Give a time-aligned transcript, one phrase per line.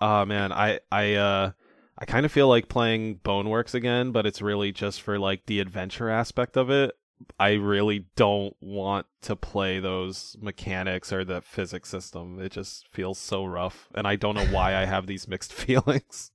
[0.00, 1.52] Oh man, I I uh
[1.98, 5.60] I kind of feel like playing Boneworks again, but it's really just for like the
[5.60, 6.96] adventure aspect of it.
[7.38, 12.40] I really don't want to play those mechanics or the physics system.
[12.40, 16.32] It just feels so rough, and I don't know why I have these mixed feelings.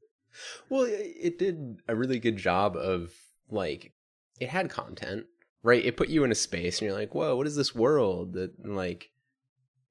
[0.69, 3.11] Well, it did a really good job of
[3.49, 3.91] like
[4.39, 5.25] it had content,
[5.63, 5.83] right?
[5.83, 8.51] It put you in a space, and you're like, "Whoa, what is this world?" That
[8.65, 9.09] like,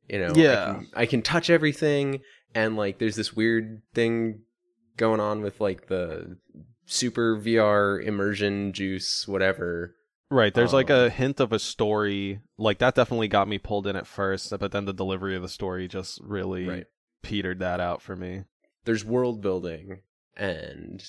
[0.09, 0.53] you know, Yeah.
[0.53, 2.21] I can, I can touch everything,
[2.55, 4.41] and like, there's this weird thing
[4.97, 6.37] going on with like the
[6.87, 9.95] super VR immersion juice, whatever.
[10.31, 12.41] Right, there's like Um, a hint of a story.
[12.59, 15.49] Like that definitely got me pulled in at first, but then the delivery of the
[15.49, 16.87] story just really Right.
[17.23, 18.45] petered that out for me.
[18.85, 20.01] There's world building,
[20.37, 21.03] and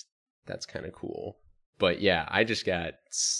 [0.45, 1.37] that's kind of cool.
[1.79, 2.93] But yeah, I just got,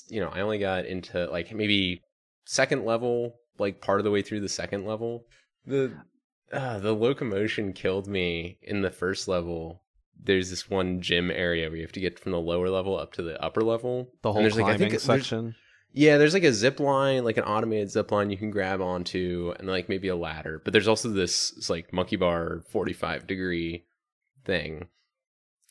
[0.10, 2.02] you know, I only got into like maybe
[2.46, 5.26] second level, like part of the way through the second level.
[5.66, 5.94] The
[6.52, 9.84] uh, the locomotion killed me in the first level.
[10.22, 13.14] There's this one gym area where you have to get from the lower level up
[13.14, 14.10] to the upper level.
[14.22, 15.56] The And whole there's, like, I climbing think there's- section.
[15.92, 19.56] Yeah, there's like a zip line, like an automated zip line you can grab onto,
[19.58, 20.62] and like maybe a ladder.
[20.64, 23.86] But there's also this, like monkey bar 45 degree
[24.46, 24.88] thing.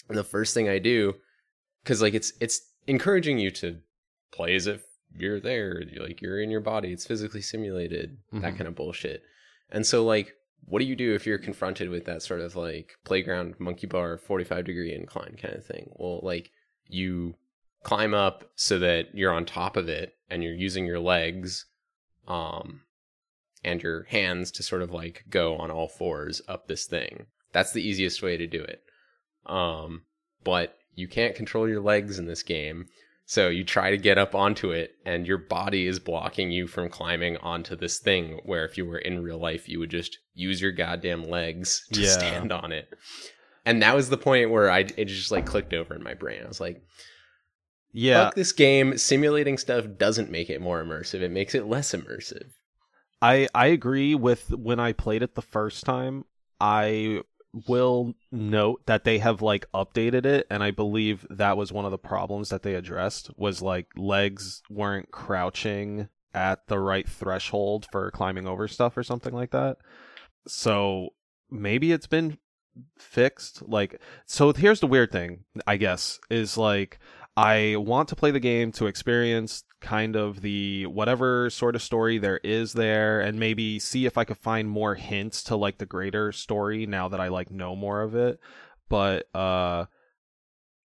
[0.09, 1.15] And the first thing I do,
[1.85, 3.79] because like it's it's encouraging you to
[4.33, 4.83] play as if
[5.15, 8.57] you're there, you're, like you're in your body, it's physically simulated, that Mhm.
[8.57, 9.23] kind of bullshit.
[9.71, 12.97] And so like, what do you do if you're confronted with that sort of like
[13.05, 15.91] playground monkey bar 45 degree incline kind of thing?
[15.97, 16.51] Well, like
[16.87, 17.35] you
[17.83, 21.67] climb up so that you're on top of it and you're using your legs
[22.27, 22.83] um
[23.65, 27.27] and your hands to sort of like go on all fours up this thing.
[27.53, 28.83] That's the easiest way to do it.
[29.47, 30.03] Um
[30.45, 32.87] but you can't control your legs in this game
[33.31, 36.89] so you try to get up onto it and your body is blocking you from
[36.89, 40.63] climbing onto this thing where if you were in real life you would just use
[40.63, 42.09] your goddamn legs to Yeah.
[42.17, 42.89] stand on it
[43.67, 46.41] and that was the point where I it just like clicked over in my brain.
[46.43, 46.83] I was like,
[47.93, 48.97] Yeah, fuck this game.
[48.97, 51.21] Simulating stuff doesn't make it more immersive.
[51.21, 52.47] It makes it less immersive.
[53.21, 56.25] I I agree with when I played it the first time.
[56.61, 57.21] I
[57.67, 61.91] will note that they have like updated it and I believe that was one of
[61.91, 68.11] the problems that they addressed was like legs weren't crouching at the right threshold for
[68.11, 69.79] climbing over stuff or something like that.
[70.47, 71.11] So
[71.51, 72.39] maybe it's been
[72.97, 77.01] fixed like so here's the weird thing I guess is like
[77.39, 82.19] I want to play the game to experience kind of the whatever sort of story
[82.19, 85.87] there is there and maybe see if I could find more hints to like the
[85.87, 88.41] greater story now that I like know more of it.
[88.89, 89.85] But uh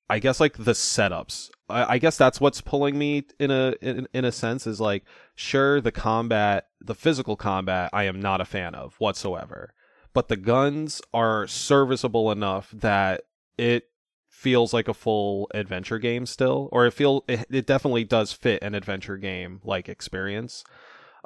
[0.07, 1.49] I guess like the setups.
[1.69, 5.05] I, I guess that's what's pulling me in a in, in a sense is like
[5.33, 9.73] sure the combat, the physical combat I am not a fan of whatsoever.
[10.13, 13.21] But the guns are serviceable enough that
[13.57, 13.85] it
[14.33, 18.61] feels like a full adventure game still or it feel it, it definitely does fit
[18.63, 20.63] an adventure game like experience.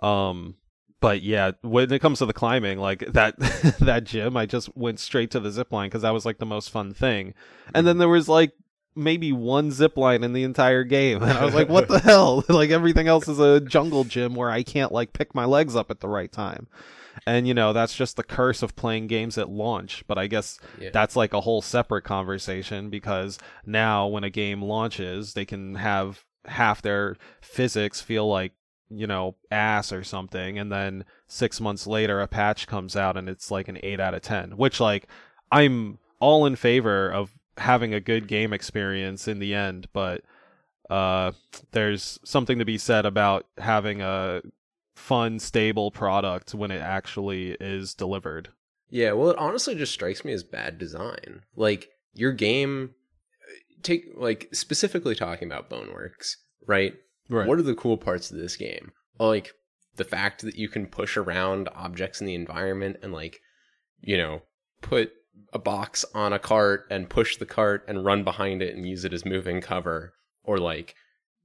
[0.03, 0.56] Um
[1.00, 3.38] but yeah when it comes to the climbing like that
[3.79, 6.46] that gym i just went straight to the zip line because that was like the
[6.46, 7.34] most fun thing.
[7.73, 8.51] And then there was like
[8.94, 12.44] maybe one zip line in the entire game and i was like what the hell?
[12.50, 15.90] Like everything else is a jungle gym where i can't like pick my legs up
[15.90, 16.67] at the right time
[17.25, 20.03] and you know that's just the curse of playing games at launch.
[20.07, 20.89] But i guess Yeah.
[20.91, 26.23] that's like a whole separate conversation because now when a game launches they can have
[26.45, 28.53] half their physics feel like
[28.89, 30.57] you know ass or something.
[30.57, 34.13] And then 6 months later a patch comes out and it's like an 8 out
[34.13, 35.07] of 10 which like
[35.51, 39.88] I'm all in favor of having a good game experience in the end.
[39.94, 40.22] But
[40.89, 41.34] uh
[41.72, 44.41] there's something to be said about having a
[44.97, 48.50] fun stable product when it actually is delivered
[48.90, 51.44] Yeah, well, it honestly just strikes me as bad design.
[51.56, 52.96] Like your game,
[53.44, 56.96] uh, take like specifically talking about Boneworks, right?
[57.30, 58.91] right What are the cool parts of this game?
[59.19, 59.53] Like
[59.97, 63.40] the fact that you can push around objects in the environment and like,
[64.02, 64.41] you know,
[64.81, 65.12] put
[65.53, 69.05] a box on a cart and push the cart and run behind it and use
[69.05, 70.96] it as moving cover, or like,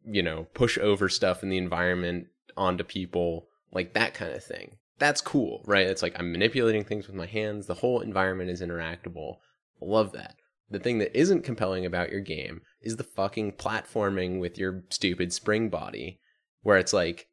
[0.04, 4.76] you know, push over stuff in the environment onto people, like that kind of thing.
[4.98, 5.86] That's cool, right?
[5.86, 7.66] It's like I'm manipulating things with my hands.
[7.66, 9.36] The whole environment is interactable.
[9.80, 10.36] Love that.
[10.70, 15.32] The thing that isn't compelling about your game is the fucking platforming with your stupid
[15.32, 16.20] spring body,
[16.62, 17.28] where it's like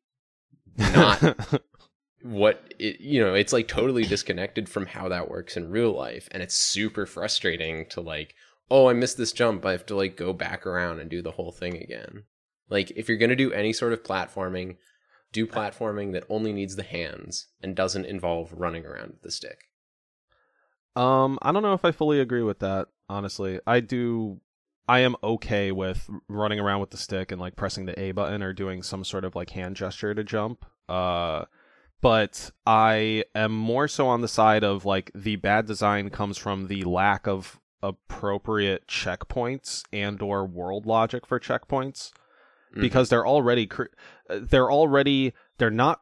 [0.77, 1.62] not
[2.22, 6.27] what it, you know, it's like totally disconnected from how that works in real life,
[6.31, 8.36] and it's super frustrating to like,
[8.69, 9.65] oh, I missed this jump.
[9.65, 12.24] I have to like go back around and do the whole thing again.
[12.69, 14.77] Like, if you're gonna do any sort of platforming,
[15.31, 19.65] do platforming that only needs the hands and doesn't involve running around with the stick.
[20.95, 22.87] Um, I don't know if I fully agree with that.
[23.07, 24.41] Honestly, I do.
[24.87, 28.41] I am okay with running around with the stick and like pressing the A button
[28.41, 30.65] or doing some sort of like hand gesture to jump.
[30.87, 31.45] Uh,
[32.01, 36.67] but I am more so on the side of like the bad design comes from
[36.67, 42.11] the lack of appropriate checkpoints and or world logic for checkpoints
[42.75, 42.81] Mhm.
[42.81, 43.94] because they're already cr-
[44.30, 46.01] they're already they're not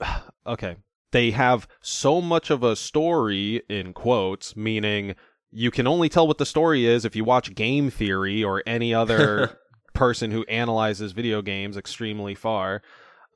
[0.46, 0.76] okay
[1.12, 5.14] they have so much of a story in quotes meaning
[5.50, 8.94] you can only tell what the story is if you watch game theory or any
[8.94, 9.58] other
[9.94, 12.82] person who analyzes video games extremely far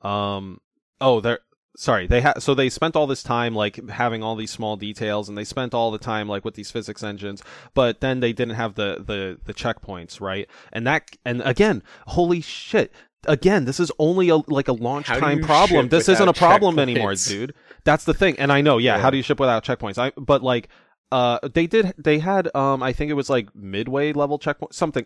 [0.01, 0.59] um
[0.99, 1.39] oh they're
[1.79, 5.29] sorry they ha- so they spent all this time like having all these small details
[5.29, 7.43] and they spent all the time like with these physics engines
[7.75, 10.49] but then they didn't have the the the checkpoints right?
[10.73, 12.91] And that and again holy shit
[13.27, 15.89] again this is only a like a launch How time problem.
[15.89, 17.53] this isn't a problem anymore dude.
[17.83, 19.01] That's the thing and i know yeah, Yeah.
[19.03, 19.97] how do you ship without checkpoints?
[19.99, 20.69] I but like
[21.11, 25.05] uh they did they had um i think it was like midway level checkpoint something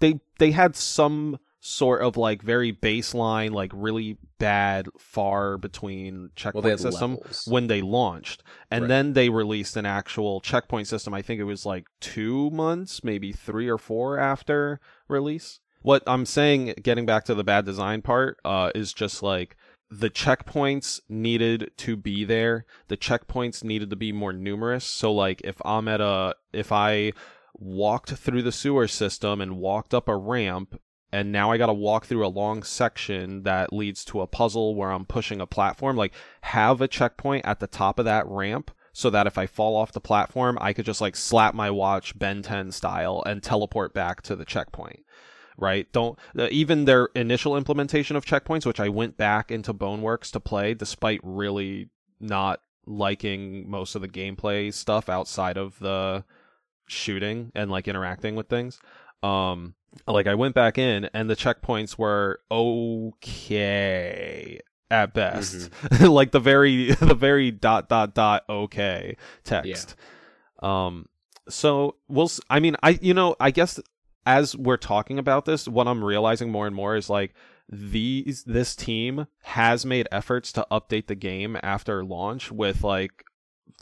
[0.00, 6.64] they they had some sort of like very baseline like really bad far between checkpoint
[6.64, 7.46] Well, system levels.
[7.48, 8.42] when they launched.
[8.68, 8.88] And Right.
[8.88, 11.14] then they released an actual checkpoint system.
[11.14, 15.60] I think it was like two months maybe three or four after release.
[15.82, 19.56] What i'm saying getting back to the bad design part uh, is just like
[19.88, 22.64] the checkpoints needed to be there.
[22.88, 24.84] The checkpoints needed to be more numerous.
[24.84, 27.12] So like if i'm at a if i
[27.54, 30.80] walked through the sewer system and walked up a ramp
[31.12, 34.74] and now I got to walk through a long section that leads to a puzzle
[34.74, 35.96] where I'm pushing a platform.
[35.96, 39.76] Like, have a checkpoint at the top of that ramp so that if I fall
[39.76, 43.92] off the platform, I could just like slap my watch Ben 10 style and teleport
[43.92, 45.04] back to the checkpoint.
[45.58, 45.90] Right?
[45.92, 50.40] Don't uh, even their initial implementation of checkpoints, which I went back into Boneworks to
[50.40, 56.24] play, despite really not liking most of the gameplay stuff outside of the
[56.88, 58.80] shooting and like interacting with things.
[59.22, 59.74] Um,
[60.06, 64.60] like I went back in and the checkpoints were okay
[64.90, 65.70] at best.
[66.00, 69.96] like the very the very dot dot dot okay text.
[70.62, 71.06] Um
[71.48, 73.80] so we'll I mean I you know I guess
[74.24, 77.34] as we're talking about this what I'm realizing more and more is like
[77.68, 83.24] these this team has made efforts to update the game after launch with like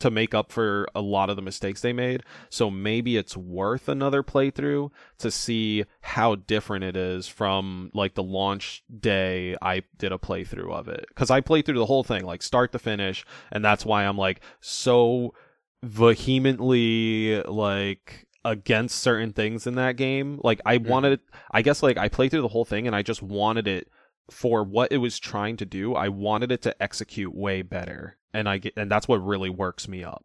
[0.01, 2.23] to make up for a lot of the mistakes they made.
[2.49, 8.23] So maybe it's worth another playthrough to see how different it is from like the
[8.23, 11.07] launch day I did a playthrough of it.
[11.15, 14.19] Cuz I played through the whole thing like start to finish and that's why I'm
[14.19, 15.35] like so
[15.83, 20.41] vehemently like against certain things in that game.
[20.43, 20.89] Like I mm-hmm.
[20.89, 23.89] wanted I guess like I played through the whole thing and I just wanted it
[24.31, 25.95] for what it was trying to do.
[25.95, 28.17] I wanted it to execute way better.
[28.33, 30.25] And I get, and that's what really works me up.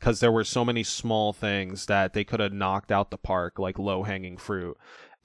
[0.00, 3.58] Cuz there were so many small things that they could have knocked out the park
[3.58, 4.76] like low-hanging fruit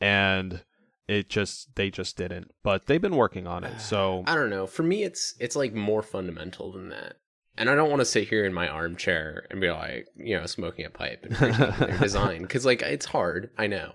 [0.02, 0.64] and
[1.08, 2.52] it just they just didn't.
[2.64, 3.80] But they've been working on it.
[3.80, 4.68] So I don't know.
[4.68, 7.18] For me, it's it's like more fundamental than that.
[7.56, 10.46] And I don't want to sit here in my armchair and be like, you know,
[10.48, 13.52] smoking a pipe and their design because like it's hard.
[13.58, 13.94] I know,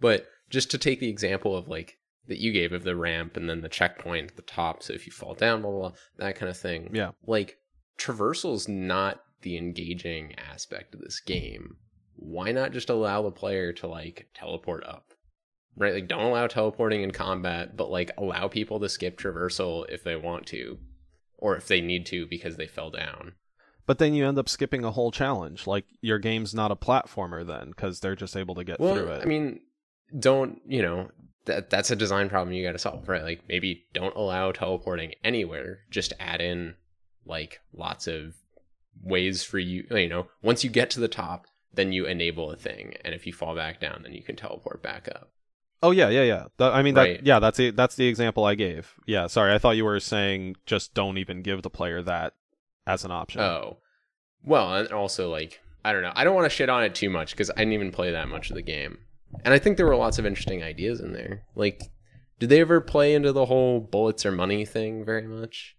[0.00, 3.48] but just to take the example of like that you gave of the ramp and
[3.48, 6.36] then the checkpoint at the top, so if you fall down, blah blah, blah that
[6.36, 6.90] kind of thing.
[6.94, 7.10] Yeah.
[7.26, 7.56] like
[7.96, 11.76] traversal's not the engaging aspect of this game.
[12.16, 15.12] Why not just allow the player to like teleport up?
[15.76, 15.94] Right?
[15.94, 20.16] Like don't allow teleporting in combat, but like allow people to skip traversal if they
[20.16, 20.78] want to
[21.36, 23.32] or if they need to because they fell down.
[23.86, 25.66] but then you end up skipping a whole challenge.
[25.68, 29.08] Like your game's not a platformer then cuz they're just able to get Well, through
[29.12, 29.22] it.
[29.22, 29.60] I mean,
[30.18, 31.10] don't, you know,
[31.48, 33.22] that that's a design problem you got to solve, right?
[33.22, 36.74] Like maybe don't allow teleporting anywhere, just add in
[37.26, 38.36] like lots of
[39.02, 42.56] ways for you, you know, once you get to the top, then you enable a
[42.56, 45.30] thing and if you fall back down then you can teleport back up.
[45.82, 46.44] Oh yeah, yeah, yeah.
[46.56, 47.20] That, I mean, that, Right.
[47.22, 48.94] yeah, that's the that's the example I gave.
[49.06, 52.34] Yeah, sorry, I thought you were saying just don't even give the player that
[52.86, 53.40] as an option.
[53.40, 53.78] Oh.
[54.44, 56.12] Well, and also like I don't know.
[56.14, 58.28] I don't want to shit on it too much because I didn't even play that
[58.28, 58.98] much of the game.
[59.44, 61.44] And I think there were lots of interesting ideas in there.
[61.54, 61.82] Like,
[62.38, 65.76] did they ever play into the whole bullets or money thing very much?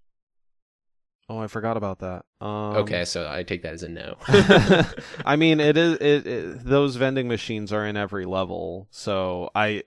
[1.30, 2.26] Oh, I forgot about that.
[2.42, 4.18] Um, okay, so I take that as a no.
[5.26, 6.66] I mean, it is it, it.
[6.66, 9.84] Those vending machines are in every level, so I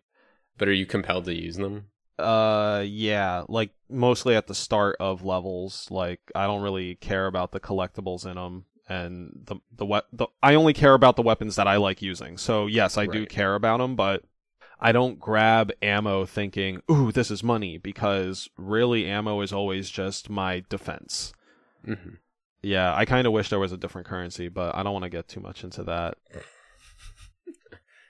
[0.57, 1.87] but are you compelled to use them?
[2.19, 7.53] uh yeah like mostly at the start of levels like i don't really care about
[7.53, 11.57] the collectibles in them and the the, we- the i only care about the weapons
[11.57, 12.37] that i like using.
[12.39, 14.25] So yes i do care about them but
[14.81, 20.29] i don't grab ammo thinking ooh this is money because really ammo is always just
[20.31, 21.33] my defense.
[21.85, 21.95] Hmm
[22.63, 25.09] Yeah, I kind of wish there was a different currency, but I don't want to
[25.09, 26.17] get too much into that.